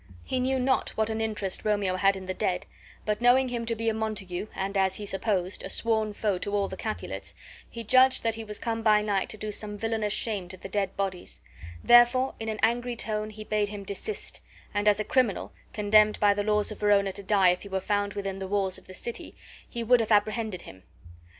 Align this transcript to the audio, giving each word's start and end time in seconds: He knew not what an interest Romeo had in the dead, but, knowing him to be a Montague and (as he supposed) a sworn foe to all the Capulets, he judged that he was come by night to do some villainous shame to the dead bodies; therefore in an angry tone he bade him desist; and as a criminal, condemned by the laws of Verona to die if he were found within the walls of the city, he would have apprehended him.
He 0.23 0.39
knew 0.39 0.57
not 0.59 0.89
what 0.97 1.11
an 1.11 1.21
interest 1.21 1.63
Romeo 1.63 1.95
had 1.95 2.17
in 2.17 2.25
the 2.25 2.33
dead, 2.33 2.65
but, 3.05 3.21
knowing 3.21 3.49
him 3.49 3.67
to 3.67 3.75
be 3.75 3.87
a 3.87 3.93
Montague 3.93 4.47
and 4.55 4.75
(as 4.75 4.95
he 4.95 5.05
supposed) 5.05 5.61
a 5.61 5.69
sworn 5.69 6.11
foe 6.13 6.39
to 6.39 6.55
all 6.55 6.67
the 6.67 6.75
Capulets, 6.75 7.35
he 7.69 7.83
judged 7.83 8.23
that 8.23 8.33
he 8.33 8.43
was 8.43 8.57
come 8.57 8.81
by 8.81 9.03
night 9.03 9.29
to 9.29 9.37
do 9.37 9.51
some 9.51 9.77
villainous 9.77 10.11
shame 10.11 10.47
to 10.49 10.57
the 10.57 10.67
dead 10.67 10.97
bodies; 10.97 11.39
therefore 11.83 12.33
in 12.39 12.49
an 12.49 12.57
angry 12.63 12.95
tone 12.95 13.29
he 13.29 13.43
bade 13.43 13.69
him 13.69 13.83
desist; 13.83 14.41
and 14.73 14.87
as 14.87 14.99
a 14.99 15.03
criminal, 15.03 15.53
condemned 15.71 16.19
by 16.19 16.33
the 16.33 16.41
laws 16.41 16.71
of 16.71 16.79
Verona 16.79 17.11
to 17.11 17.21
die 17.21 17.49
if 17.49 17.61
he 17.61 17.69
were 17.69 17.79
found 17.79 18.15
within 18.15 18.39
the 18.39 18.47
walls 18.47 18.79
of 18.79 18.87
the 18.87 18.95
city, 18.95 19.35
he 19.69 19.83
would 19.83 19.99
have 19.99 20.11
apprehended 20.11 20.63
him. 20.63 20.81